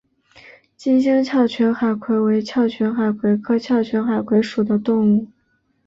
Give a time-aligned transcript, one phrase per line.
[0.75, 5.27] 金星鞘群海葵为鞘群海葵科鞘群海葵属的动物。